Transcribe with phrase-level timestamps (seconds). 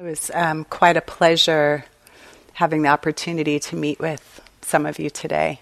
[0.00, 1.84] It was um, quite a pleasure
[2.54, 5.60] having the opportunity to meet with some of you today.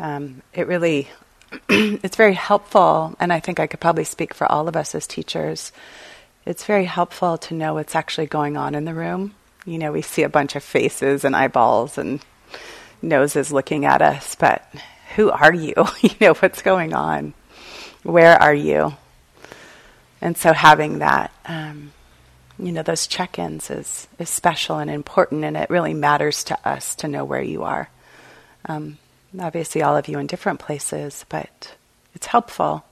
[0.00, 1.08] Um, it really,
[1.68, 5.06] it's very helpful, and I think I could probably speak for all of us as
[5.06, 5.70] teachers.
[6.44, 9.36] It's very helpful to know what's actually going on in the room.
[9.64, 12.24] You know, we see a bunch of faces and eyeballs and
[13.02, 14.66] noses looking at us, but
[15.14, 15.74] who are you?
[16.00, 17.34] you know, what's going on?
[18.02, 18.94] Where are you?
[20.20, 21.30] And so having that.
[21.46, 21.92] Um,
[22.62, 26.68] you know, those check ins is, is special and important, and it really matters to
[26.68, 27.88] us to know where you are.
[28.66, 28.98] Um,
[29.38, 31.74] obviously, all of you in different places, but
[32.14, 32.84] it's helpful.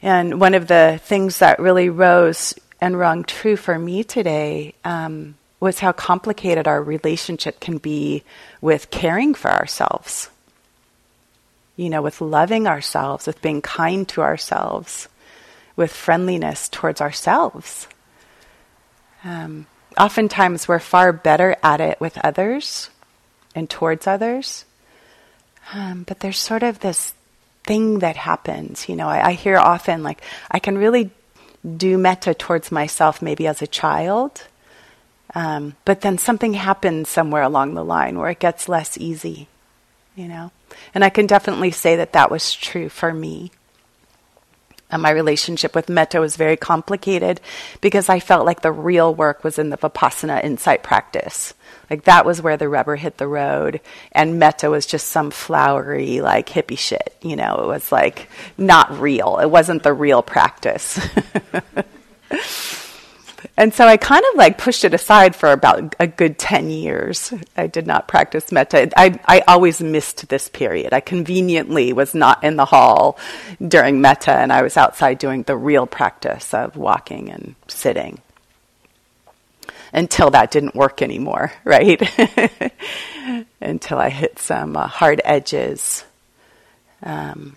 [0.00, 5.34] And one of the things that really rose and rung true for me today um,
[5.60, 8.22] was how complicated our relationship can be
[8.62, 10.30] with caring for ourselves.
[11.76, 15.08] You know, with loving ourselves, with being kind to ourselves
[15.76, 17.88] with friendliness towards ourselves.
[19.24, 19.66] Um,
[19.98, 22.90] oftentimes, we're far better at it with others
[23.54, 24.64] and towards others.
[25.72, 27.14] Um, but there's sort of this
[27.64, 28.88] thing that happens.
[28.88, 31.10] You know, I, I hear often, like, I can really
[31.76, 34.46] do metta towards myself maybe as a child.
[35.34, 39.48] Um, but then something happens somewhere along the line where it gets less easy,
[40.14, 40.52] you know?
[40.94, 43.50] And I can definitely say that that was true for me.
[44.94, 47.40] And my relationship with metta was very complicated
[47.80, 51.52] because I felt like the real work was in the Vipassana insight practice.
[51.90, 53.80] Like that was where the rubber hit the road,
[54.12, 57.16] and metta was just some flowery, like hippie shit.
[57.22, 59.38] You know, it was like not real.
[59.38, 61.00] It wasn't the real practice.
[63.56, 67.32] And so I kind of like pushed it aside for about a good 10 years.
[67.56, 68.90] I did not practice metta.
[68.96, 70.92] I, I always missed this period.
[70.92, 73.16] I conveniently was not in the hall
[73.66, 78.20] during metta and I was outside doing the real practice of walking and sitting.
[79.92, 82.02] Until that didn't work anymore, right?
[83.60, 86.04] Until I hit some uh, hard edges.
[87.04, 87.54] Um,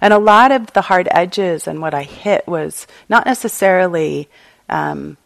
[0.00, 4.28] and a lot of the hard edges and what I hit was not necessarily
[4.68, 5.16] um,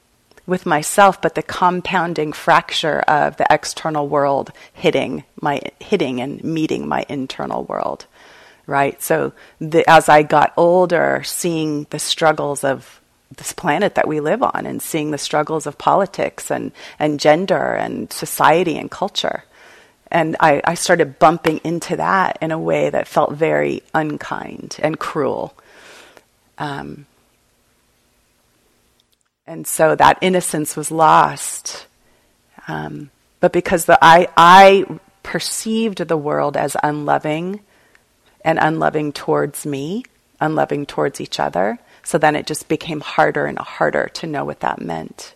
[0.47, 6.87] with myself, but the compounding fracture of the external world hitting my hitting and meeting
[6.87, 8.07] my internal world.
[8.67, 9.03] Right.
[9.03, 13.01] So the, as I got older, seeing the struggles of
[13.37, 17.75] this planet that we live on, and seeing the struggles of politics and and gender
[17.75, 19.45] and society and culture
[20.15, 24.97] and I, I, started bumping into that in a way that felt very unkind and
[24.97, 25.57] cruel.
[26.57, 27.07] Um,
[29.45, 31.87] and so that innocence was lost.
[32.69, 33.11] Um,
[33.41, 34.87] but because the, I, I
[35.25, 37.59] perceived the world as unloving
[38.45, 40.05] and unloving towards me,
[40.41, 44.61] unloving towards each other, so then it just became harder and harder to know what
[44.61, 45.35] that meant.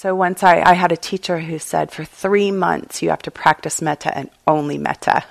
[0.00, 3.30] So once I, I had a teacher who said, for three months you have to
[3.30, 5.24] practice metta and only metta.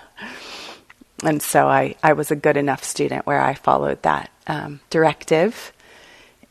[1.24, 5.74] And so I, I was a good enough student where I followed that um, directive,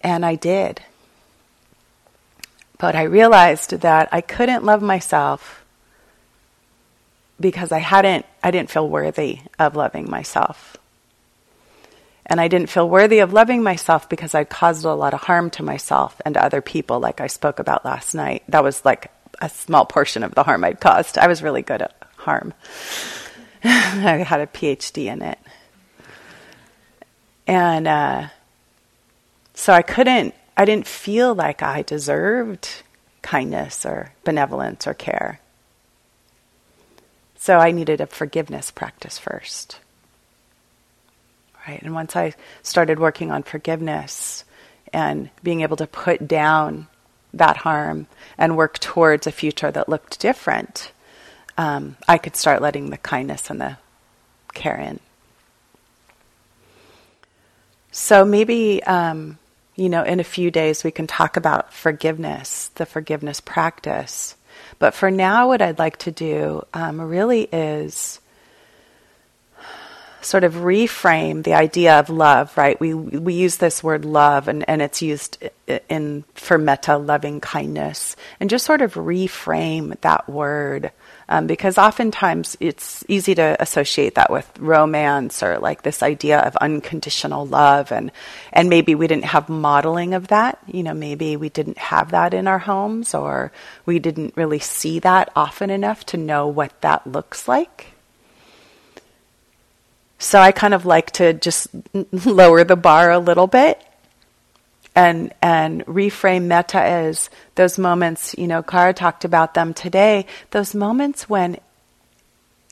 [0.00, 0.82] and I did.
[2.78, 5.64] But I realized that I couldn't love myself
[7.38, 10.76] because I hadn't I didn't feel worthy of loving myself.
[12.28, 15.48] And I didn't feel worthy of loving myself because I'd caused a lot of harm
[15.50, 18.42] to myself and to other people, like I spoke about last night.
[18.48, 21.16] That was like a small portion of the harm I'd caused.
[21.16, 22.52] I was really good at harm.
[23.64, 25.38] I had a PhD in it.
[27.46, 28.28] And uh,
[29.54, 32.82] so I couldn't, I didn't feel like I deserved
[33.22, 35.40] kindness or benevolence or care.
[37.38, 39.78] So I needed a forgiveness practice first
[41.68, 41.82] right?
[41.82, 44.44] And once I started working on forgiveness
[44.92, 46.88] and being able to put down
[47.34, 48.06] that harm
[48.38, 50.92] and work towards a future that looked different,
[51.58, 53.76] um, I could start letting the kindness and the
[54.54, 54.98] care in.
[57.90, 59.38] So maybe, um,
[59.76, 64.36] you know, in a few days we can talk about forgiveness, the forgiveness practice.
[64.78, 68.20] But for now, what I'd like to do um, really is
[70.20, 72.78] sort of reframe the idea of love, right?
[72.80, 75.42] We we use this word love and, and it's used
[75.88, 80.92] in for metta, loving kindness, and just sort of reframe that word.
[81.30, 86.56] Um, because oftentimes it's easy to associate that with romance or like this idea of
[86.56, 88.12] unconditional love and
[88.50, 92.32] and maybe we didn't have modeling of that you know maybe we didn't have that
[92.32, 93.52] in our homes or
[93.84, 97.88] we didn't really see that often enough to know what that looks like
[100.18, 101.68] So I kind of like to just
[102.12, 103.82] lower the bar a little bit
[104.98, 110.74] and and reframe metta as those moments, you know, Kara talked about them today, those
[110.74, 111.58] moments when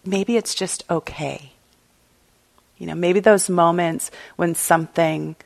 [0.05, 1.53] maybe it's just okay.
[2.79, 5.37] You know, maybe those moments when something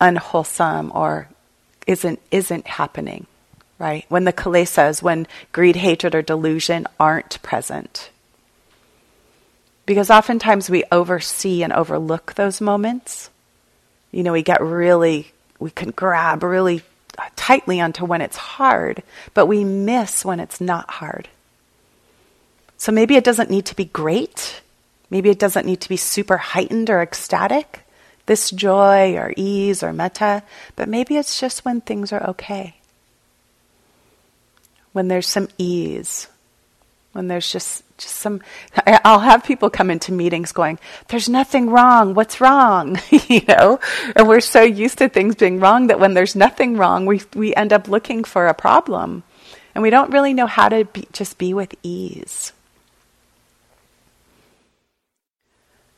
[0.00, 1.28] unwholesome or
[1.88, 3.26] isn't isn't happening,
[3.80, 4.06] right?
[4.08, 8.10] When the kilesas, when greed, hatred, or delusion aren't present.
[9.86, 13.30] Because oftentimes we oversee and overlook those moments.
[14.12, 16.82] You know, we get really, we can grab really
[17.36, 19.02] tightly onto when it's hard,
[19.34, 21.28] but we miss when it's not hard.
[22.76, 24.62] So maybe it doesn't need to be great.
[25.10, 27.80] Maybe it doesn't need to be super heightened or ecstatic,
[28.26, 30.42] this joy or ease or metta,
[30.76, 32.76] but maybe it's just when things are okay.
[34.92, 36.28] When there's some ease,
[37.14, 38.42] when there's just just some
[38.86, 40.78] I'll have people come into meetings going,
[41.08, 42.98] There's nothing wrong, what's wrong?
[43.10, 43.78] you know?
[44.16, 47.54] And we're so used to things being wrong that when there's nothing wrong, we we
[47.54, 49.22] end up looking for a problem.
[49.74, 52.52] And we don't really know how to be, just be with ease.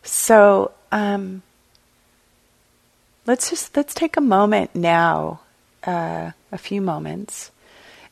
[0.02, 1.42] So um,
[3.26, 5.40] let's just let's take a moment now,
[5.84, 7.50] uh, a few moments,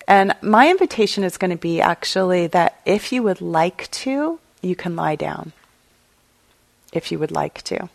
[0.06, 4.76] and my invitation is going to be actually that if you would like to, you
[4.76, 5.52] can lie down.
[6.92, 7.88] If you would like to,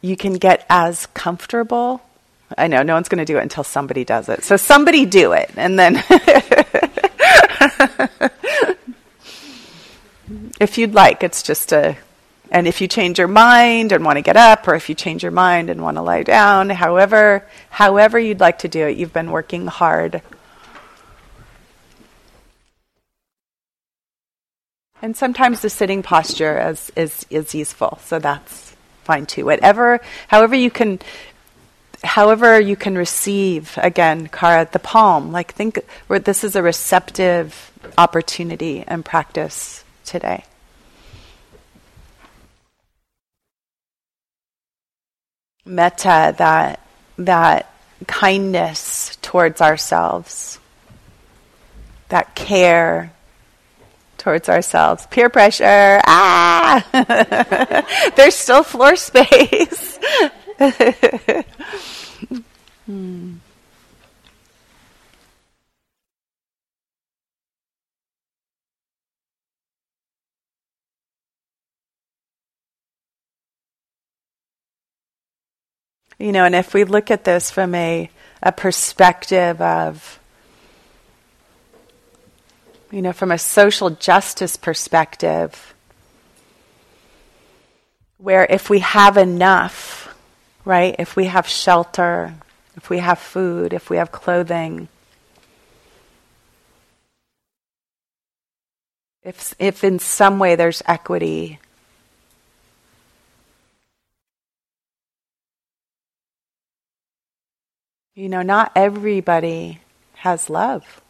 [0.00, 2.02] you can get as comfortable.
[2.56, 4.44] I know no one's going to do it until somebody does it.
[4.44, 5.96] So somebody do it, and then.
[10.60, 11.96] if you'd like, it's just a.
[12.50, 15.22] And if you change your mind and want to get up, or if you change
[15.22, 19.12] your mind and want to lie down, however, however you'd like to do it, you've
[19.12, 20.22] been working hard.
[25.02, 29.44] And sometimes the sitting posture is, is, is useful, so that's fine too.
[29.44, 31.00] Whatever, however you can,
[32.02, 35.32] however you can receive again, Kara, the palm.
[35.32, 40.44] Like think, this is a receptive opportunity and practice today.
[45.66, 46.80] Metta, that,
[47.18, 47.70] that
[48.06, 50.58] kindness towards ourselves,
[52.08, 53.12] that care
[54.18, 55.06] towards ourselves.
[55.08, 56.84] Peer pressure, ah!
[58.16, 59.98] There's still floor space.
[62.86, 63.34] hmm.
[76.18, 78.10] You know, and if we look at this from a,
[78.42, 80.18] a perspective of,
[82.90, 85.74] you know, from a social justice perspective,
[88.16, 90.14] where if we have enough,
[90.64, 92.34] right, if we have shelter,
[92.76, 94.88] if we have food, if we have clothing,
[99.22, 101.58] if, if in some way there's equity,
[108.18, 109.80] You know, not everybody
[110.14, 111.02] has love.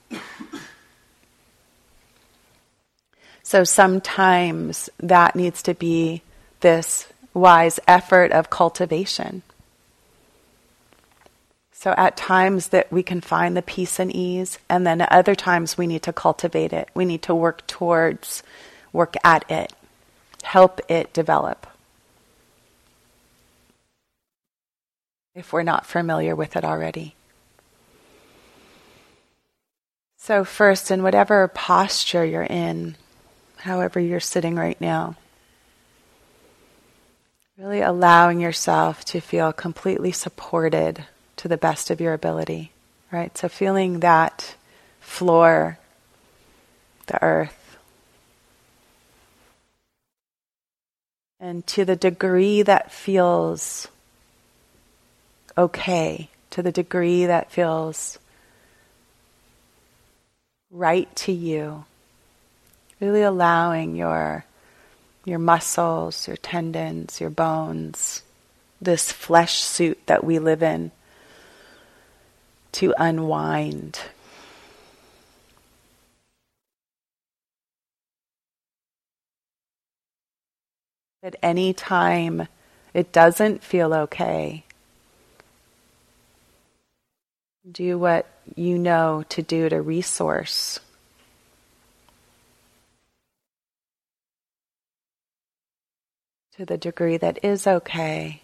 [3.45, 6.23] So sometimes that needs to be
[6.63, 9.43] this wise effort of cultivation.
[11.71, 15.37] So at times that we can find the peace and ease, and then at other
[15.37, 16.89] times we need to cultivate it.
[16.93, 18.43] We need to work towards,
[18.93, 19.73] work at it,
[20.43, 21.69] help it develop.
[25.37, 27.15] If we're not familiar with it already.
[30.17, 32.97] So, first, in whatever posture you're in,
[33.59, 35.15] however you're sitting right now,
[37.59, 41.05] really allowing yourself to feel completely supported
[41.37, 42.73] to the best of your ability,
[43.13, 43.37] right?
[43.37, 44.57] So, feeling that
[45.01, 45.79] floor,
[47.07, 47.77] the earth.
[51.39, 53.89] And to the degree that feels
[55.57, 58.19] okay to the degree that feels
[60.71, 61.85] right to you.
[63.01, 64.45] Really allowing your
[65.25, 68.23] your muscles, your tendons, your bones,
[68.81, 70.93] this flesh suit that we live in
[72.73, 73.99] to unwind.
[81.23, 82.47] At any time
[82.95, 84.66] it doesn't feel okay,
[87.71, 90.81] do what you know to do to resource.
[96.57, 98.41] to the degree that is okay,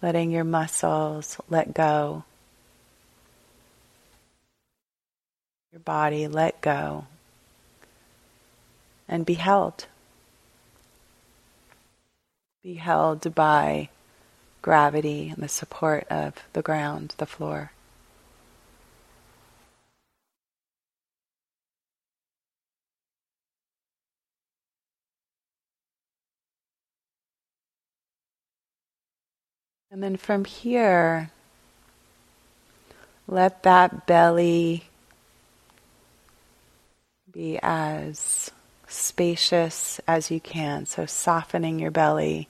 [0.00, 2.24] letting your muscles let go,
[5.70, 7.04] your body let go,
[9.06, 9.86] and be held.
[12.62, 13.90] Be held by
[14.64, 17.70] gravity and the support of the ground, the floor.
[29.90, 31.30] And then from here,
[33.28, 34.84] let that belly
[37.30, 38.50] be as
[38.88, 40.86] spacious as you can.
[40.86, 42.48] So, softening your belly,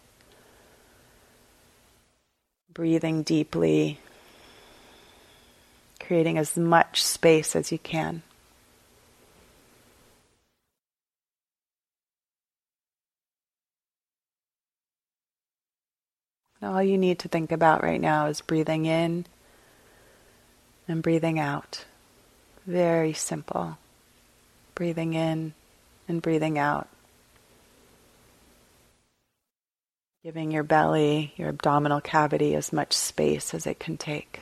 [2.75, 4.01] breathing deeply,
[6.01, 8.23] creating as much space as you can.
[16.65, 19.27] all you need to think about right now is breathing in
[20.89, 21.85] and breathing out.
[22.67, 23.79] Very simple.
[24.75, 25.55] Breathing in
[26.09, 26.89] and breathing out.
[30.25, 34.41] Giving your belly, your abdominal cavity, as much space as it can take.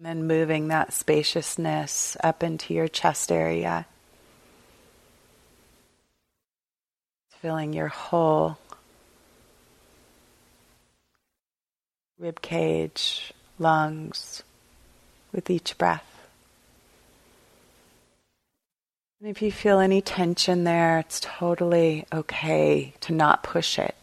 [0.00, 3.86] And then moving that spaciousness up into your chest area.
[7.40, 8.58] Filling your whole
[12.18, 14.42] rib cage, lungs
[15.32, 16.09] with each breath.
[19.20, 23.94] And if you feel any tension there, it's totally okay to not push it.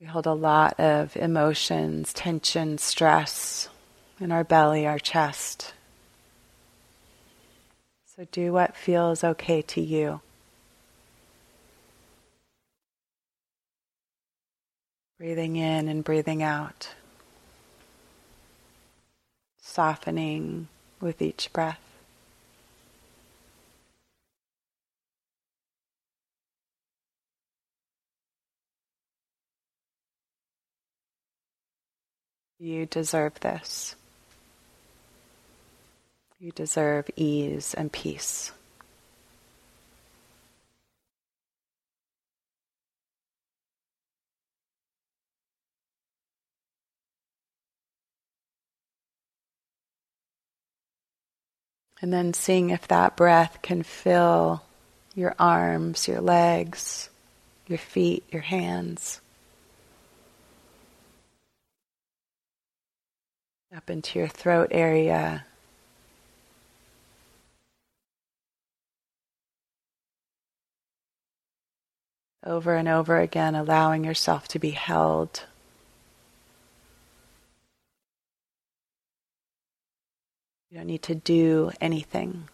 [0.00, 3.68] We hold a lot of emotions, tension, stress
[4.18, 5.72] in our belly, our chest.
[8.16, 10.20] So do what feels okay to you.
[15.18, 16.94] Breathing in and breathing out.
[19.76, 20.68] Softening
[21.02, 21.78] with each breath.
[32.58, 33.96] You deserve this.
[36.40, 38.52] You deserve ease and peace.
[52.00, 54.62] And then seeing if that breath can fill
[55.14, 57.08] your arms, your legs,
[57.66, 59.20] your feet, your hands.
[63.76, 65.44] up into your throat area.
[72.44, 75.44] Over and over again, allowing yourself to be held.
[80.70, 82.48] You don't need to do anything.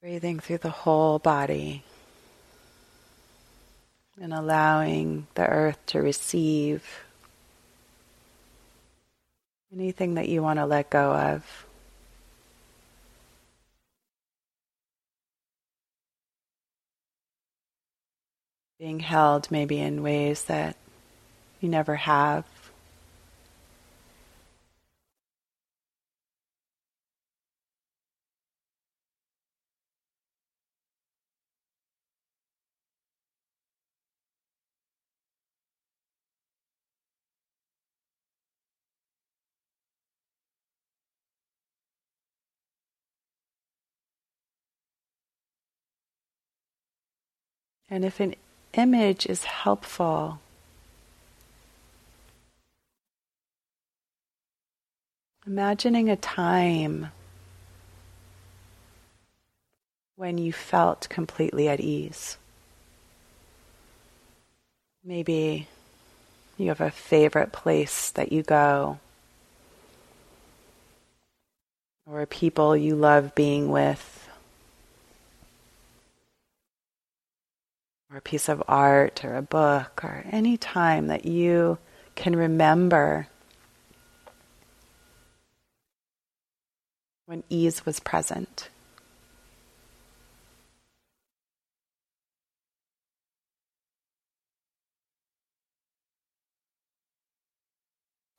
[0.00, 1.82] Breathing through the whole body
[4.20, 7.05] and allowing the earth to receive
[9.78, 11.66] anything that you want to let go of.
[18.78, 20.76] Being held maybe in ways that
[21.60, 22.44] you never have.
[47.88, 48.34] And if an
[48.74, 50.40] image is helpful,
[55.46, 57.08] imagining a time
[60.16, 62.38] when you felt completely at ease.
[65.04, 65.68] Maybe
[66.56, 68.98] you have a favorite place that you go,
[72.10, 74.15] or people you love being with.
[78.10, 81.78] Or a piece of art or a book or any time that you
[82.14, 83.28] can remember
[87.26, 88.68] when ease was present.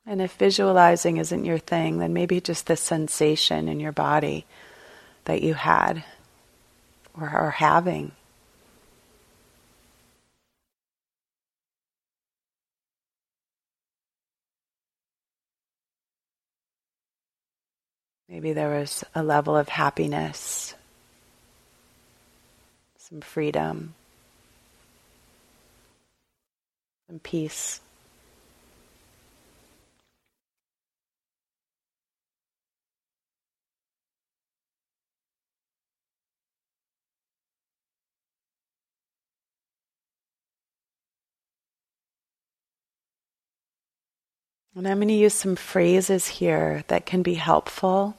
[0.06, 4.46] And if visualizing isn't your thing, then maybe just the sensation in your body
[5.26, 6.02] that you had
[7.12, 8.12] or are having.
[18.28, 20.74] Maybe there was a level of happiness,
[22.98, 23.94] some freedom,
[27.06, 27.80] some peace.
[44.78, 48.16] And I'm going to use some phrases here that can be helpful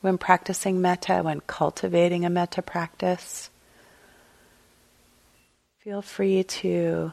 [0.00, 3.50] when practicing metta, when cultivating a metta practice.
[5.80, 7.12] Feel free to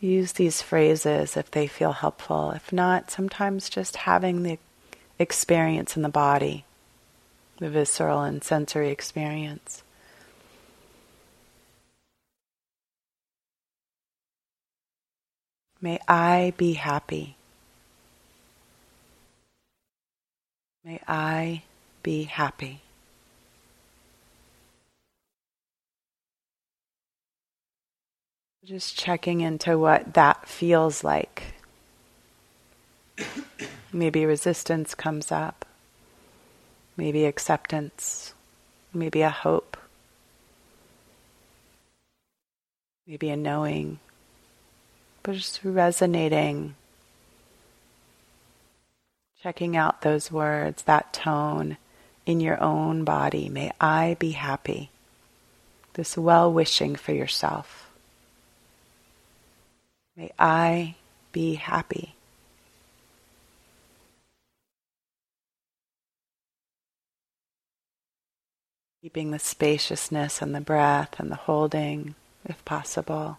[0.00, 2.52] use these phrases if they feel helpful.
[2.52, 4.58] If not, sometimes just having the
[5.18, 6.64] experience in the body,
[7.58, 9.82] the visceral and sensory experience.
[15.82, 17.34] May I be happy.
[20.84, 21.64] May I
[22.04, 22.82] be happy.
[28.64, 31.54] Just checking into what that feels like.
[33.92, 35.66] Maybe resistance comes up,
[36.96, 38.34] maybe acceptance,
[38.94, 39.76] maybe a hope,
[43.04, 43.98] maybe a knowing
[45.22, 46.74] but just resonating,
[49.42, 51.76] checking out those words, that tone
[52.26, 53.48] in your own body.
[53.48, 54.90] May I be happy.
[55.94, 57.90] This well wishing for yourself.
[60.16, 60.94] May I
[61.32, 62.14] be happy.
[69.02, 73.38] Keeping the spaciousness and the breath and the holding, if possible.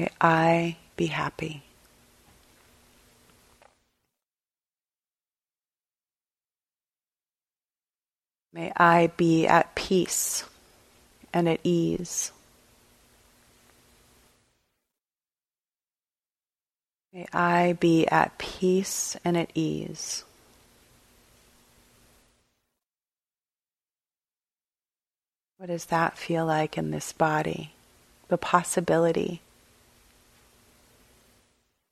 [0.00, 1.62] May I be happy.
[8.50, 10.44] May I be at peace
[11.34, 12.32] and at ease.
[17.12, 20.24] May I be at peace and at ease.
[25.58, 27.74] What does that feel like in this body?
[28.28, 29.42] The possibility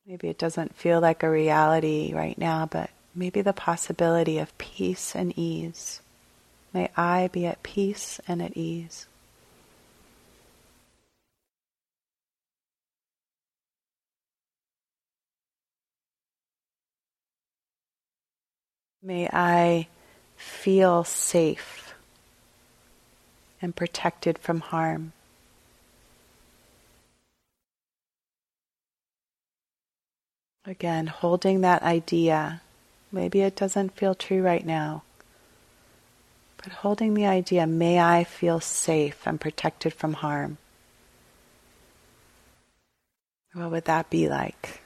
[0.09, 5.14] Maybe it doesn't feel like a reality right now, but maybe the possibility of peace
[5.14, 6.01] and ease.
[6.73, 9.07] May I be at peace and at ease.
[19.03, 19.88] May I
[20.38, 21.92] feel safe
[23.61, 25.12] and protected from harm.
[30.68, 32.61] Again, holding that idea.
[33.11, 35.02] Maybe it doesn't feel true right now.
[36.62, 40.59] But holding the idea, may I feel safe and protected from harm?
[43.54, 44.83] What would that be like?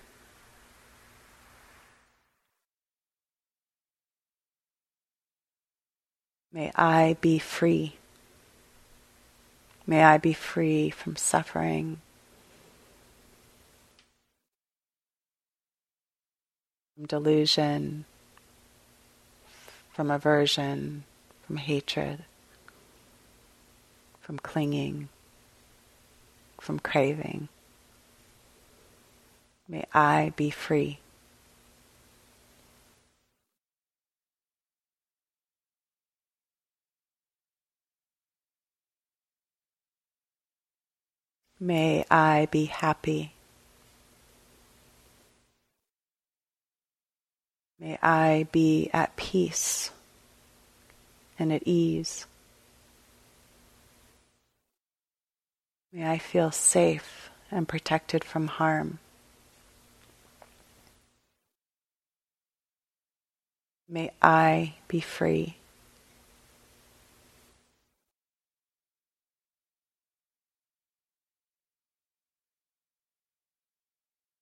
[6.52, 7.96] May I be free.
[9.84, 12.00] May I be free from suffering,
[16.94, 18.05] from delusion,
[19.92, 21.05] from aversion,
[21.46, 22.24] from hatred,
[24.20, 25.09] from clinging,
[26.61, 27.48] from craving.
[29.68, 30.98] May I be free.
[41.59, 43.31] May I be happy.
[47.82, 49.90] May I be at peace
[51.36, 52.26] and at ease.
[55.92, 59.00] May I feel safe and protected from harm.
[63.88, 65.56] May I be free.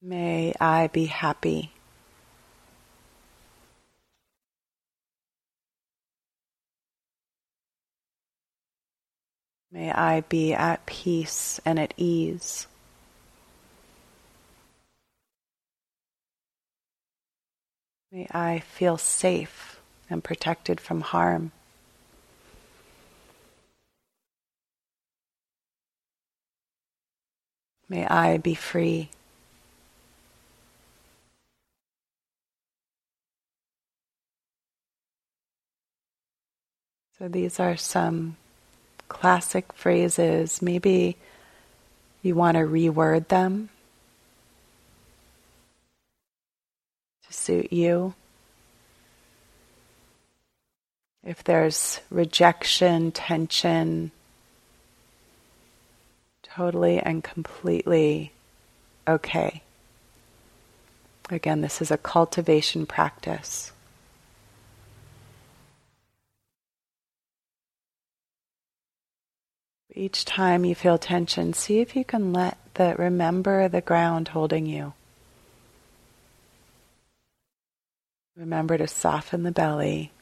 [0.02, 1.72] May I be happy.
[9.72, 12.66] May I be at peace and at ease.
[18.10, 21.52] May I feel safe and protected from harm.
[27.88, 29.10] May I be free.
[37.18, 38.36] So these are some
[39.10, 40.62] classic phrases.
[40.62, 41.18] Maybe
[42.22, 43.68] you want to reword them
[47.26, 48.14] to suit you.
[51.22, 54.10] If there's rejection, tension,
[56.42, 58.32] totally and completely
[59.06, 59.62] okay.
[61.28, 63.72] Again, this is a cultivation practice.
[69.92, 74.66] Each time you feel tension, see if you can let the remember the ground holding
[74.66, 74.92] you.
[78.36, 80.12] Remember to soften the belly,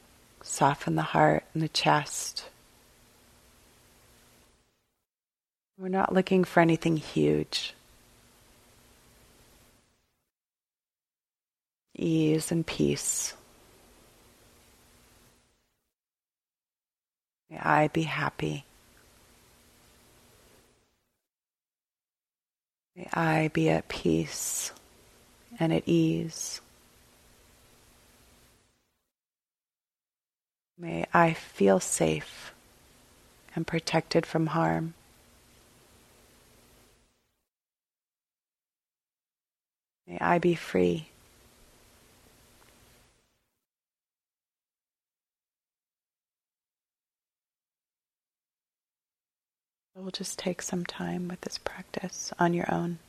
[0.41, 2.49] soften the heart and the chest.
[5.77, 7.73] We're not looking for anything huge.
[11.95, 13.33] Ease and peace.
[17.49, 18.65] May I be happy.
[22.99, 24.73] May I be at peace
[25.57, 26.59] and at ease.
[30.77, 32.53] May I feel safe
[33.55, 34.95] and protected from harm.
[40.05, 41.07] May I be free.
[50.01, 52.99] We'll just take some time with this practice on your own.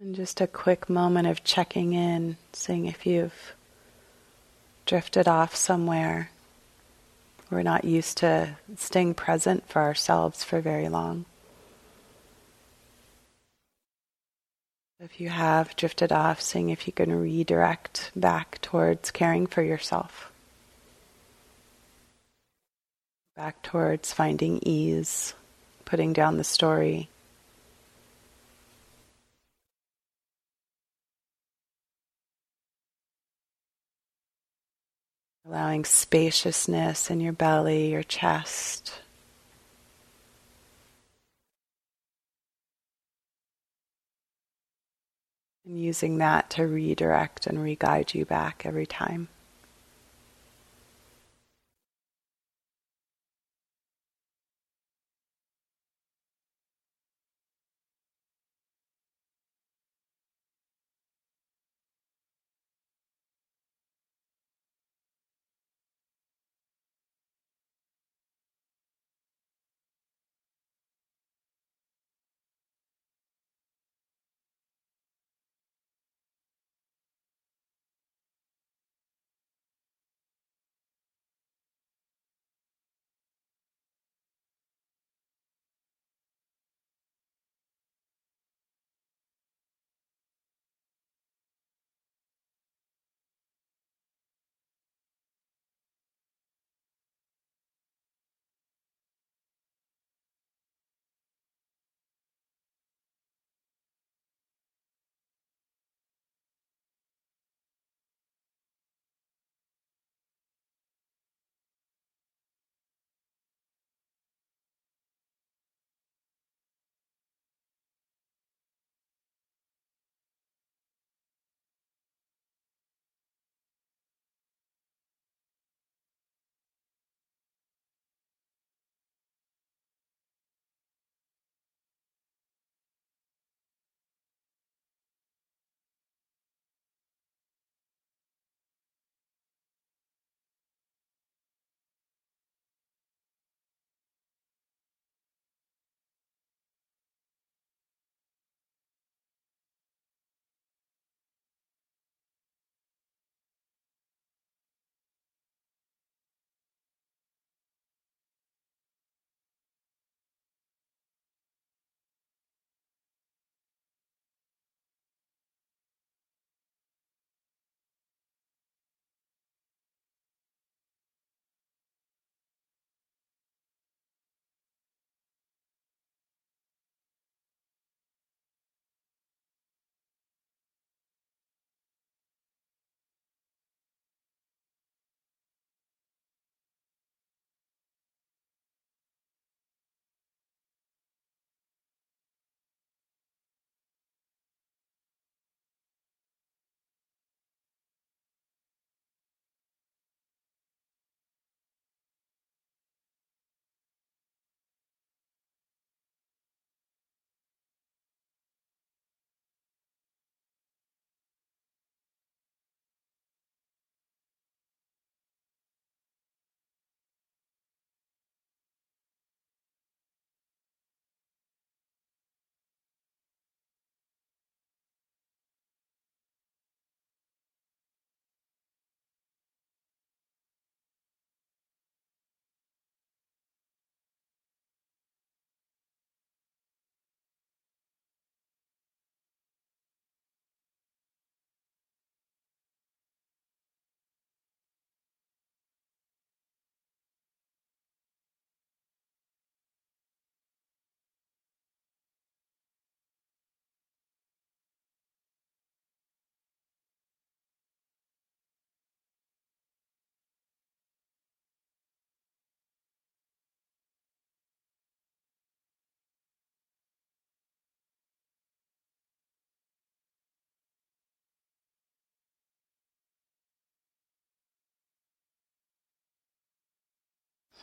[0.00, 3.52] And just a quick moment of checking in, seeing if you've
[4.86, 6.30] drifted off somewhere.
[7.50, 11.24] We're not used to staying present for ourselves for very long.
[15.00, 20.30] If you have drifted off, seeing if you can redirect back towards caring for yourself,
[23.34, 25.34] back towards finding ease,
[25.84, 27.08] putting down the story.
[35.48, 39.00] Allowing spaciousness in your belly, your chest.
[45.64, 49.28] And using that to redirect and re guide you back every time.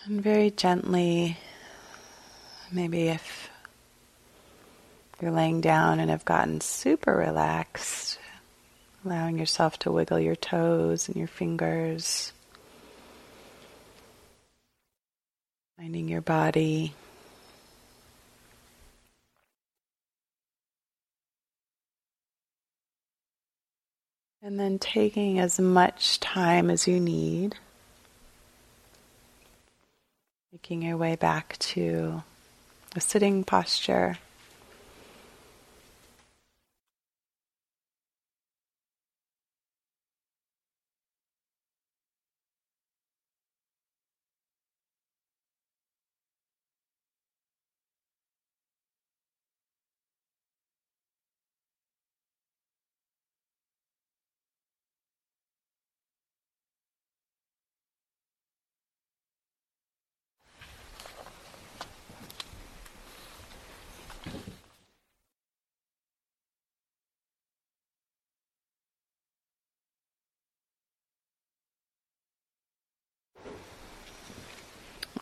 [0.07, 1.35] And very gently,
[2.71, 3.49] maybe if
[5.19, 8.19] you're laying down and have gotten super relaxed,
[9.03, 12.33] allowing yourself to wiggle your toes and your fingers,
[15.79, 16.93] finding your body.
[24.43, 27.55] And then taking as much time as you need,
[30.55, 32.23] making your way back to
[32.95, 34.17] a sitting posture.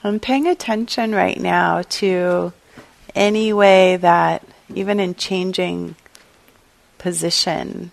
[0.06, 2.52] I'm paying attention right now to
[3.16, 5.96] any way that, even in changing
[6.98, 7.92] position,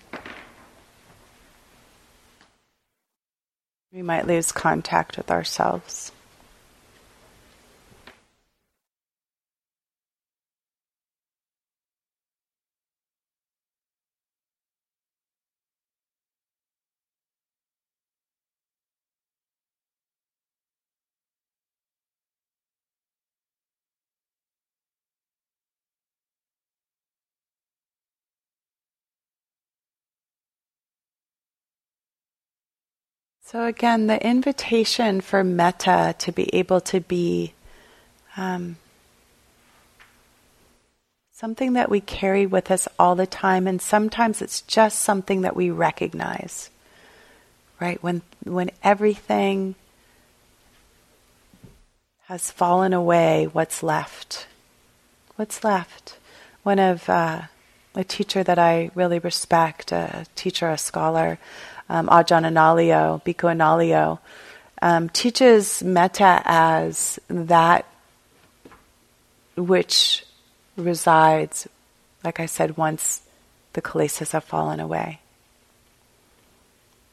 [3.92, 6.10] we might lose contact with ourselves.
[33.50, 37.52] So, again, the invitation for metta to be able to be
[38.36, 38.76] um,
[41.32, 45.56] something that we carry with us all the time, and sometimes it's just something that
[45.56, 46.70] we recognize.
[47.80, 48.00] Right?
[48.04, 49.74] When, when everything
[52.26, 54.46] has fallen away, what's left?
[55.34, 56.18] What's left?
[56.62, 57.42] One of uh,
[57.96, 61.40] a teacher that I really respect, a teacher, a scholar,
[61.90, 64.20] um, Ajahn Analayo, Bhikkhu Analayo,
[64.80, 67.84] um, teaches metta as that
[69.56, 70.24] which
[70.76, 71.68] resides,
[72.24, 73.22] like I said, once
[73.72, 75.20] the kilesas have fallen away.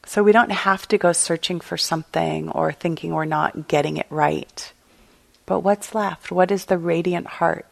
[0.06, 4.08] So we don't have to go searching for something or thinking we're not getting it
[4.10, 4.72] right.
[5.46, 6.32] But what's left?
[6.32, 7.66] What is the radiant heart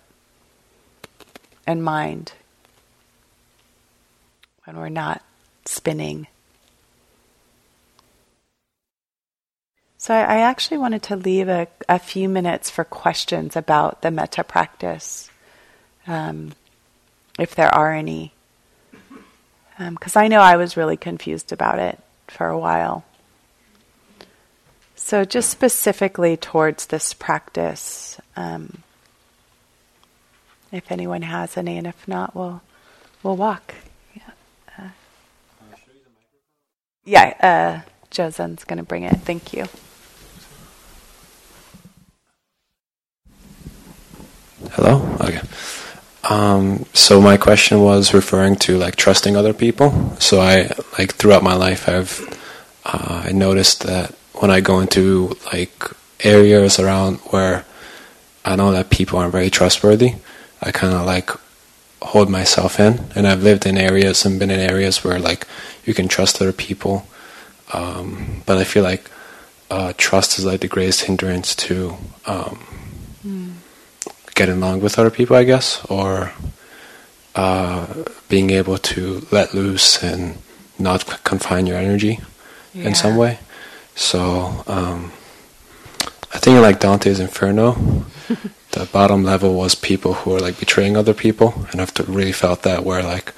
[1.67, 2.33] and mind
[4.65, 5.23] when we're not
[5.65, 6.27] spinning?
[10.05, 14.43] So I actually wanted to leave a, a few minutes for questions about the metta
[14.43, 15.31] practice,
[16.05, 16.51] um,
[17.39, 18.31] if there are any.
[19.79, 23.03] Because um, I know I was really confused about it for a while.
[24.95, 28.83] So, just specifically towards this practice, um,
[30.71, 32.61] if anyone has any, and if not, we'll
[33.23, 33.73] we'll walk.
[34.13, 34.31] Yeah,
[34.77, 34.89] uh,
[37.05, 39.15] yeah uh, Josen's going to bring it.
[39.21, 39.65] Thank you.
[44.71, 45.17] Hello?
[45.21, 45.41] Okay.
[46.29, 50.15] Um, so my question was referring to like trusting other people.
[50.19, 52.21] So I like throughout my life, I've
[52.85, 55.83] uh, I noticed that when I go into like
[56.23, 57.65] areas around where
[58.43, 60.15] I know that people aren't very trustworthy,
[60.61, 61.29] I kind of like
[62.01, 63.05] hold myself in.
[63.15, 65.47] And I've lived in areas and been in areas where like
[65.85, 67.07] you can trust other people,
[67.73, 69.09] um, but I feel like
[69.69, 72.59] uh, trust is like the greatest hindrance to um,
[74.35, 76.33] getting along with other people, I guess, or
[77.35, 77.87] uh,
[78.29, 80.37] being able to let loose and
[80.77, 82.19] not confine your energy
[82.73, 82.87] yeah.
[82.87, 83.39] in some way.
[83.95, 85.11] So um,
[86.33, 87.73] I think like Dante's Inferno,
[88.71, 92.63] the bottom level was people who are like betraying other people, and I've really felt
[92.63, 93.33] that where like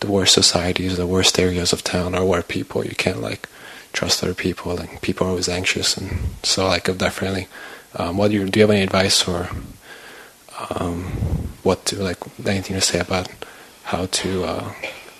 [0.00, 3.48] the worst societies, the worst areas of town are where people you can't like
[3.92, 7.48] trust other people, and people are always anxious, and so like I've definitely.
[7.96, 8.60] Um, what do you do?
[8.60, 9.48] You have any advice or
[10.80, 11.02] um,
[11.62, 13.28] what to like anything to say about
[13.84, 14.72] how to uh,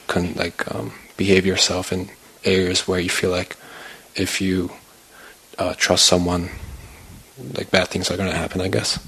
[0.06, 2.10] con- like um, behave yourself in
[2.44, 3.56] areas where you feel like
[4.14, 4.70] if you
[5.58, 6.50] uh, trust someone,
[7.54, 8.60] like bad things are going to happen.
[8.60, 8.98] I guess.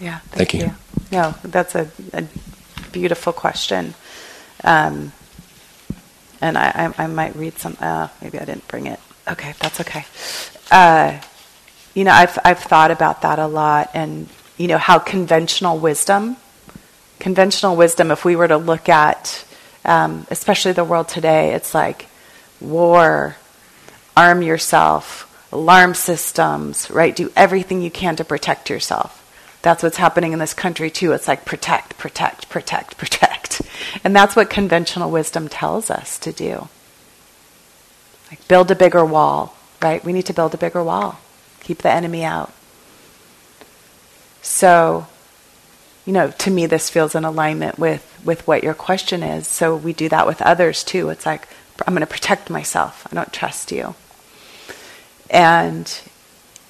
[0.00, 0.18] Yeah.
[0.18, 0.60] Thank, thank you.
[0.60, 0.74] you.
[1.12, 2.24] No, that's a, a
[2.92, 3.94] beautiful question.
[4.64, 5.12] Um,
[6.40, 7.76] and I, I, I, might read some.
[7.80, 9.00] Uh, maybe I didn't bring it.
[9.28, 10.04] Okay, that's okay.
[10.70, 11.20] Uh,
[11.94, 16.36] you know, I've I've thought about that a lot, and you know, how conventional wisdom,
[17.18, 19.44] conventional wisdom, if we were to look at,
[19.84, 22.06] um, especially the world today, it's like
[22.60, 23.36] war,
[24.16, 27.14] arm yourself, alarm systems, right?
[27.14, 29.22] Do everything you can to protect yourself.
[29.62, 31.12] That's what's happening in this country too.
[31.12, 33.62] It's like protect, protect, protect, protect.
[34.04, 36.68] And that's what conventional wisdom tells us to do.
[38.30, 40.04] Like build a bigger wall, right?
[40.04, 41.18] We need to build a bigger wall.
[41.60, 42.52] Keep the enemy out.
[44.46, 45.06] So,
[46.04, 49.48] you know, to me, this feels in alignment with, with what your question is.
[49.48, 51.08] So we do that with others too.
[51.10, 51.48] It's like,
[51.86, 53.06] I'm going to protect myself.
[53.10, 53.94] I don't trust you.
[55.28, 55.92] And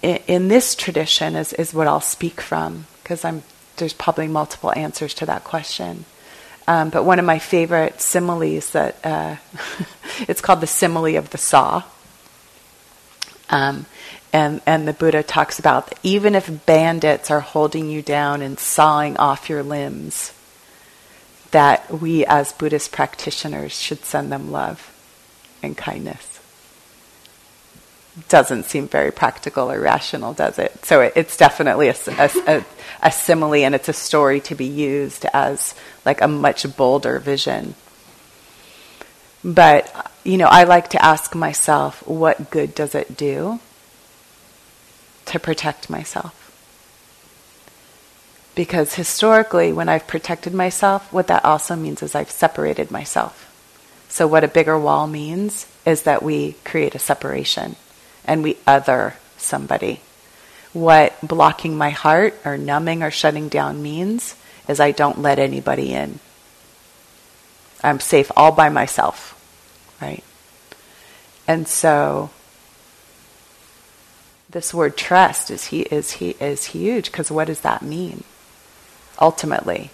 [0.03, 3.43] in, in this tradition is, is what I'll speak from because I'm
[3.77, 6.07] there's probably multiple answers to that question.
[6.67, 9.37] Um, but one of my favorite similes that uh,
[10.21, 11.83] it's called the simile of the saw.
[13.51, 13.85] Um,
[14.33, 19.17] and, and the Buddha talks about even if bandits are holding you down and sawing
[19.17, 20.33] off your limbs,
[21.53, 24.93] that we as Buddhist practitioners should send them love
[25.63, 26.37] and kindness
[28.29, 30.85] doesn't seem very practical or rational, does it?
[30.85, 32.65] So it, it's definitely a, a, a,
[33.03, 35.75] a, simile and it's a story to be used as
[36.05, 37.75] like a much bolder vision.
[39.45, 43.61] But, you know, I like to ask myself, what good does it do
[45.27, 46.43] to protect myself?
[48.55, 53.43] Because historically, when I've protected myself, what that also means is I've separated myself.
[54.09, 57.77] So, what a bigger wall means is that we create a separation
[58.25, 60.01] and we other somebody.
[60.73, 64.35] What blocking my heart or numbing or shutting down means
[64.69, 66.19] is I don't let anybody in.
[67.83, 69.33] I'm safe all by myself,
[70.01, 70.25] right?
[71.47, 72.31] And so
[74.57, 78.25] this word trust is he is he is huge because what does that mean
[79.21, 79.91] ultimately?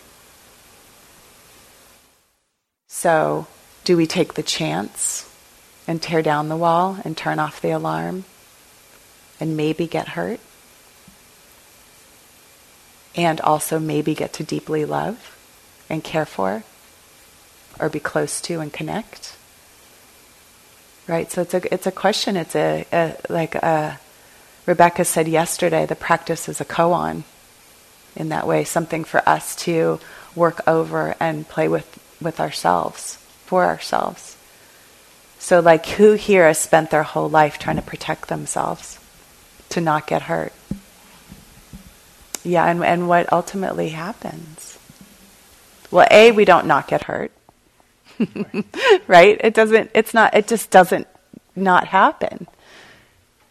[2.87, 3.49] So,
[3.83, 5.29] do we take the chance
[5.89, 8.25] and tear down the wall and turn off the alarm
[9.41, 10.39] and maybe get hurt?
[13.17, 15.37] And also maybe get to deeply love
[15.91, 16.63] and care for
[17.81, 19.37] or be close to and connect?
[21.09, 21.33] Right?
[21.33, 22.37] So it's a it's a question.
[22.37, 23.99] It's a, a like a,
[24.67, 27.23] rebecca said yesterday the practice is a koan
[28.15, 29.99] in that way something for us to
[30.35, 34.37] work over and play with with ourselves for ourselves
[35.43, 39.01] so, like, who here has spent their whole life trying to protect themselves
[39.71, 40.53] to not get hurt?
[42.45, 44.79] Yeah, and, and what ultimately happens?
[45.91, 47.33] Well, A, we don't not get hurt.
[49.09, 49.37] right?
[49.43, 51.09] It doesn't, it's not, it just doesn't
[51.57, 52.47] not happen.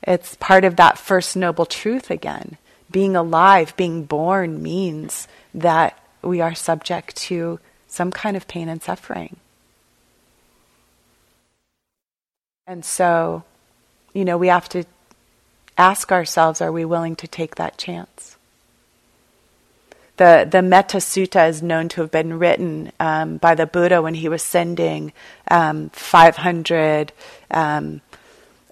[0.03, 2.57] It's part of that first noble truth again.
[2.89, 8.81] Being alive, being born means that we are subject to some kind of pain and
[8.81, 9.37] suffering.
[12.67, 13.43] And so,
[14.13, 14.85] you know, we have to
[15.77, 18.37] ask ourselves are we willing to take that chance?
[20.17, 24.13] The, the Metta Sutta is known to have been written um, by the Buddha when
[24.13, 25.13] he was sending
[25.49, 27.11] um, 500
[27.49, 28.01] um,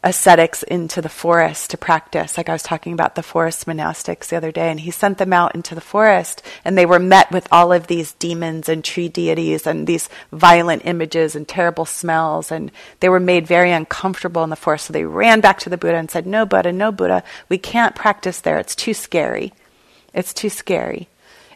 [0.03, 2.37] ascetics into the forest to practice.
[2.37, 5.33] Like I was talking about the forest monastics the other day, and he sent them
[5.33, 9.09] out into the forest, and they were met with all of these demons and tree
[9.09, 14.49] deities and these violent images and terrible smells, and they were made very uncomfortable in
[14.49, 14.85] the forest.
[14.85, 17.95] So they ran back to the Buddha and said, No, Buddha, no, Buddha, we can't
[17.95, 18.57] practice there.
[18.57, 19.53] It's too scary.
[20.13, 21.07] It's too scary.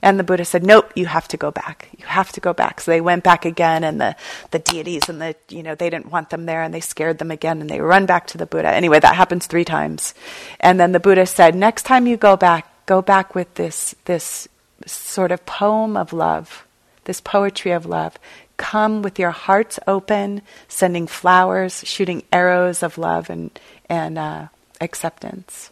[0.04, 1.88] And the Buddha said, Nope, you have to go back.
[1.98, 2.82] You have to go back.
[2.82, 4.18] So they went back again, and the,
[4.52, 7.32] the deities and the, you know, they didn't want them there, and they scared them
[7.32, 8.68] again, and they run back to the Buddha.
[8.68, 10.14] Anyway, that happens three times.
[10.60, 14.50] And then the Buddha said, Next time you go back, go back with this, this
[14.86, 16.68] sort of poem of love,
[17.06, 18.20] this poetry of love.
[18.58, 23.58] Come with your hearts open, sending flowers, shooting arrows of love and,
[23.90, 24.48] and uh,
[24.82, 25.72] acceptance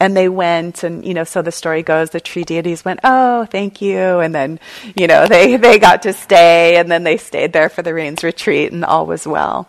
[0.00, 3.46] and they went and you know so the story goes the tree deities went oh
[3.46, 4.18] thank you.
[4.20, 4.60] And then
[4.96, 8.24] you know they they got to stay and then they stayed there for the rains
[8.24, 9.68] retreat and all was well.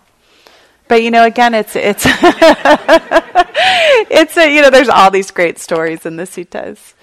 [0.87, 2.05] But you know again it's it's
[4.11, 6.93] it's a, you know there's all these great stories in the suttas.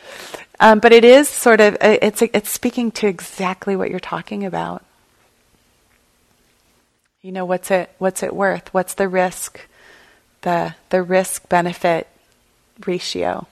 [0.61, 4.85] Um, but it is sort of it's it's speaking to exactly what you're talking about.
[7.21, 8.73] You know what's it what's it worth?
[8.75, 9.61] What's the risk?
[10.43, 12.09] The the risk benefit
[12.87, 13.47] ratio.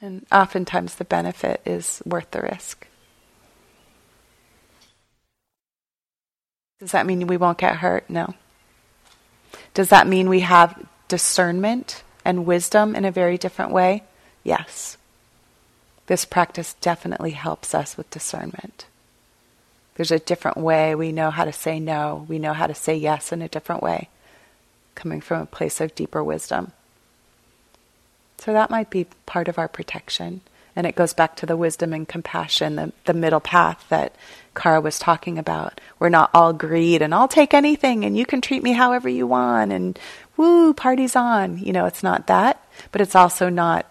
[0.00, 2.86] And oftentimes the benefit is worth the risk.
[6.80, 8.10] Does that mean we won't get hurt?
[8.10, 8.34] No.
[9.72, 14.02] Does that mean we have discernment and wisdom in a very different way?
[14.42, 14.98] Yes.
[16.06, 18.86] This practice definitely helps us with discernment.
[19.94, 20.94] There's a different way.
[20.94, 22.26] We know how to say no.
[22.28, 24.08] We know how to say yes in a different way
[24.94, 26.72] coming from a place of deeper wisdom.
[28.38, 30.40] So that might be part of our protection.
[30.76, 34.14] And it goes back to the wisdom and compassion, the, the middle path that
[34.56, 35.80] Kara was talking about.
[35.98, 39.26] We're not all greed and I'll take anything and you can treat me however you
[39.26, 39.98] want and
[40.36, 41.58] woo, party's on.
[41.58, 43.86] You know, it's not that, but it's also not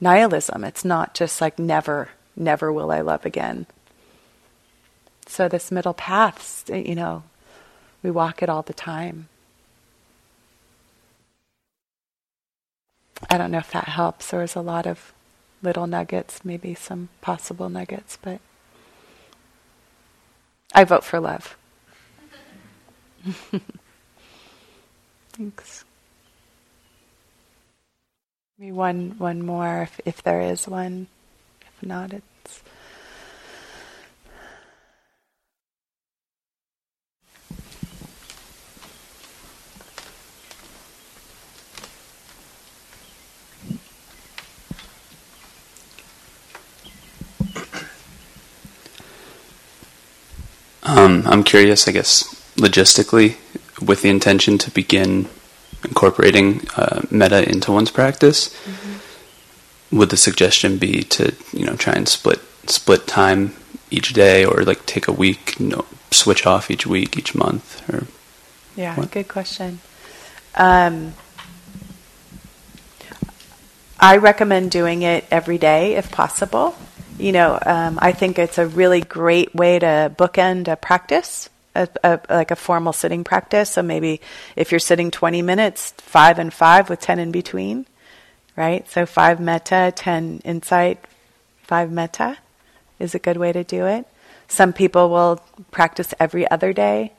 [0.00, 0.64] nihilism.
[0.64, 3.66] It's not just like never, never will I love again.
[5.28, 7.22] So this middle path, you know,
[8.02, 9.28] we walk it all the time.
[13.28, 14.30] I don't know if that helps.
[14.30, 15.12] There was a lot of
[15.62, 18.40] little nuggets, maybe some possible nuggets, but
[20.74, 21.58] I vote for love.
[25.32, 25.84] Thanks.
[28.58, 31.08] Maybe one one more if if there is one.
[31.60, 32.24] If not, it's
[50.88, 52.24] Um, I'm curious, I guess,
[52.56, 53.36] logistically,
[53.84, 55.28] with the intention to begin
[55.84, 58.48] incorporating uh, metta into one's practice.
[58.48, 59.98] Mm-hmm.
[59.98, 63.54] Would the suggestion be to you know try and split split time
[63.90, 67.88] each day, or like take a week, you know, switch off each week, each month,
[67.92, 68.06] or
[68.74, 69.10] yeah, what?
[69.10, 69.80] good question.
[70.54, 71.14] Um,
[74.00, 76.76] I recommend doing it every day if possible
[77.18, 81.88] you know, um, I think it's a really great way to bookend a practice, a,
[82.04, 83.70] a, like a formal sitting practice.
[83.70, 84.20] So maybe
[84.56, 87.86] if you're sitting 20 minutes, five and five with 10 in between,
[88.56, 88.88] right?
[88.88, 91.04] So five metta, 10 insight,
[91.62, 92.38] five metta
[92.98, 94.06] is a good way to do it.
[94.48, 95.40] Some people will
[95.70, 97.12] practice every other day.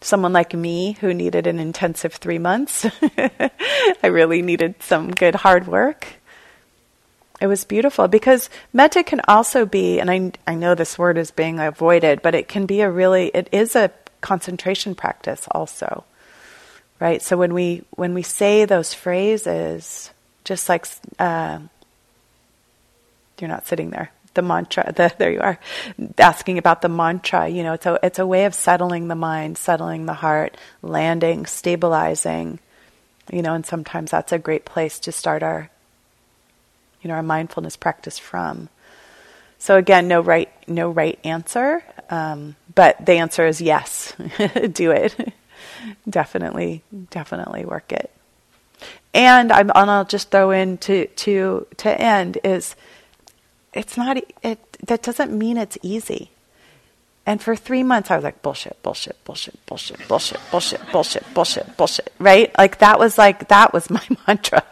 [0.00, 2.86] Someone like me who needed an intensive three months,
[4.02, 6.06] I really needed some good hard work.
[7.40, 11.30] It was beautiful because metta can also be, and I, I know this word is
[11.30, 16.04] being avoided, but it can be a really, it is a concentration practice also,
[17.00, 17.20] right?
[17.20, 20.10] So when we when we say those phrases,
[20.44, 20.86] just like
[21.18, 21.58] uh,
[23.38, 25.58] you're not sitting there, the mantra, the, there you are,
[26.18, 27.48] asking about the mantra.
[27.48, 31.46] You know, it's a it's a way of settling the mind, settling the heart, landing,
[31.46, 32.60] stabilizing.
[33.32, 35.70] You know, and sometimes that's a great place to start our
[37.04, 38.70] you know, our mindfulness practice from.
[39.58, 44.14] So again, no right, no right answer, um, but the answer is yes.
[44.72, 45.32] Do it.
[46.08, 48.10] definitely, definitely work it.
[49.12, 52.74] And, I'm, and I'll just throw in to to to end is,
[53.72, 54.58] it's not it.
[54.86, 56.30] That doesn't mean it's easy.
[57.26, 61.76] And for three months, I was like, bullshit, bullshit, bullshit, bullshit, bullshit, bullshit, bullshit, bullshit,
[61.78, 62.52] bullshit, right?
[62.58, 64.62] Like that was like, that was my mantra.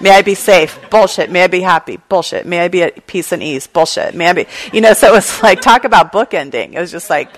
[0.00, 0.78] May I be safe?
[0.88, 1.30] Bullshit.
[1.32, 1.98] May I be happy?
[2.08, 2.46] Bullshit.
[2.46, 3.66] May I be at peace and ease?
[3.66, 4.14] Bullshit.
[4.14, 6.74] May I be, you know, so it was like, talk about bookending.
[6.74, 7.28] It was just like,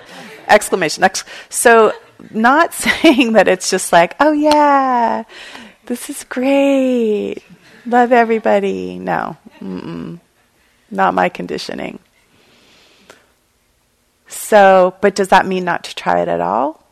[0.47, 1.03] exclamation.
[1.03, 1.93] Ex- so
[2.31, 5.23] not saying that it's just like, oh yeah,
[5.87, 7.41] this is great.
[7.85, 8.99] Love everybody.
[8.99, 9.35] No.
[9.59, 10.19] Mm-mm.
[10.91, 11.99] Not my conditioning.
[14.29, 16.83] So, but does that mean not to try it at all?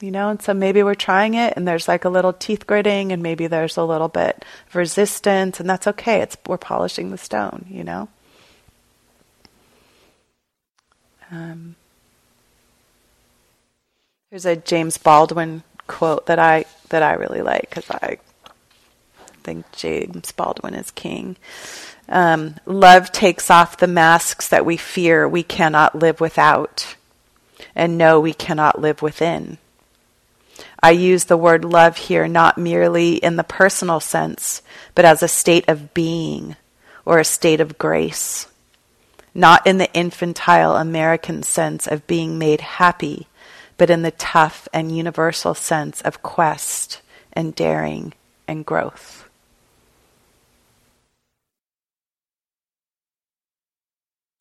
[0.00, 3.12] You know, and so maybe we're trying it and there's like a little teeth gritting
[3.12, 6.20] and maybe there's a little bit of resistance and that's okay.
[6.20, 8.08] It's we're polishing the stone, you know.
[11.30, 11.74] Um,
[14.30, 18.18] there's a James Baldwin quote that I that I really like because I
[19.42, 21.36] think James Baldwin is king.
[22.08, 26.96] Um, love takes off the masks that we fear we cannot live without
[27.74, 29.58] and know we cannot live within.
[30.82, 34.62] I use the word love here not merely in the personal sense,
[34.94, 36.56] but as a state of being
[37.04, 38.46] or a state of grace.
[39.34, 43.26] Not in the infantile American sense of being made happy,
[43.76, 47.02] but in the tough and universal sense of quest
[47.32, 48.14] and daring
[48.48, 49.25] and growth.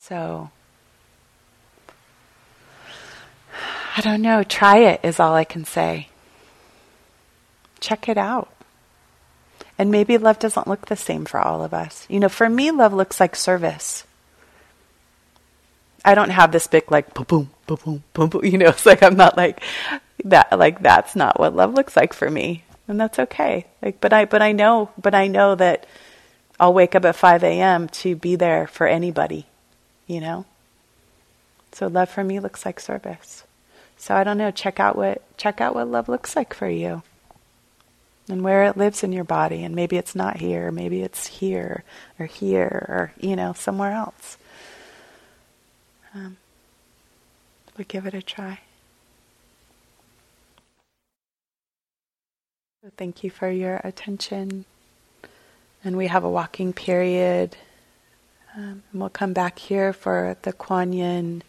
[0.07, 0.51] So,
[3.97, 4.43] I don't know.
[4.43, 6.09] Try it, is all I can say.
[7.79, 8.53] Check it out.
[9.79, 12.05] And maybe love doesn't look the same for all of us.
[12.07, 14.05] You know, for me, love looks like service.
[16.03, 18.41] I don't have this big like boom boom boom boom boom.
[18.45, 19.63] You know, it's like I'm not like
[20.23, 20.55] that.
[20.55, 23.65] Like that's not what love looks like for me, and that's okay.
[23.81, 25.87] Like, but I but I know but I know that
[26.59, 27.89] I'll wake up at 5 a.m.
[27.89, 29.47] to be there for anybody
[30.07, 30.45] you know?
[31.73, 33.43] So love for me looks like service.
[33.97, 37.03] So I don't know, check out what check out what love looks like for you.
[38.29, 39.63] and where it lives in your body.
[39.63, 41.83] And maybe it's not here, maybe it's here
[42.19, 44.37] or here or, you know, somewhere else.
[46.13, 46.37] Um,
[47.75, 48.59] but give it a try.
[52.97, 54.65] Thank you for your attention.
[55.83, 57.57] And we have a walking period.
[58.55, 61.43] Um, and we'll come back here for the Kuan Yin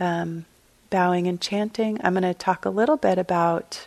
[0.00, 0.46] um,
[0.90, 2.00] bowing and chanting.
[2.02, 3.86] I'm going to talk a little bit about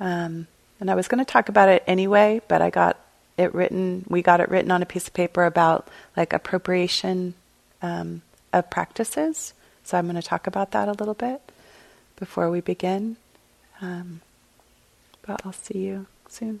[0.00, 0.46] um,
[0.80, 2.98] and I was going to talk about it anyway, but I got
[3.36, 4.04] it written.
[4.08, 7.34] We got it written on a piece of paper about like appropriation
[7.82, 8.22] um,
[8.52, 9.54] of practices.
[9.84, 11.40] So I'm going to talk about that a little bit
[12.16, 13.16] before we begin.
[13.80, 14.20] Um,
[15.26, 16.60] but I'll see you soon.